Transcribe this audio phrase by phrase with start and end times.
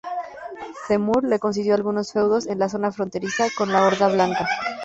[0.87, 4.47] Temür le concedió algunos feudos en la zona fronteriza con la Horda Blanca.